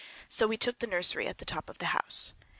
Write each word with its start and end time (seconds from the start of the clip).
So 0.27 0.47
we 0.47 0.57
took 0.57 0.79
the 0.79 0.87
nursery, 0.87 1.27
at 1.27 1.37
the 1.37 1.45
top 1.45 1.69
of 1.69 1.77
the 1.77 1.85
house. 1.93 2.33